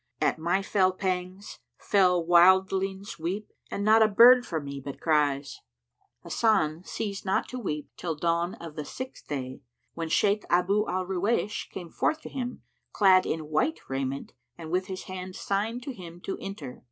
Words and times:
At 0.19 0.39
my 0.39 0.63
fell 0.63 0.91
pangs 0.93 1.59
fell 1.77 2.25
wildlings 2.25 3.19
weep 3.19 3.53
* 3.59 3.69
And 3.69 3.85
not 3.85 4.01
a 4.01 4.07
bird 4.07 4.47
for 4.47 4.59
me 4.59 4.79
but 4.79 4.99
cries." 4.99 5.61
Hasan 6.23 6.85
ceased 6.85 7.23
not 7.23 7.47
to 7.49 7.59
weep 7.59 7.87
till 7.97 8.15
dawn 8.15 8.55
of 8.55 8.75
the 8.75 8.83
sixth 8.83 9.27
day, 9.27 9.61
when 9.93 10.09
Shaykh 10.09 10.43
Abu 10.49 10.89
al 10.89 11.05
Ruwaysh 11.05 11.69
came 11.69 11.91
forth 11.91 12.19
to 12.21 12.29
him, 12.29 12.63
clad 12.91 13.27
in 13.27 13.49
white 13.51 13.79
raiment, 13.89 14.33
and 14.57 14.71
with 14.71 14.87
his 14.87 15.03
hand 15.03 15.35
signed[FN#114] 15.35 15.83
to 15.83 15.91
him 15.91 16.21
to 16.21 16.37
enter. 16.41 16.79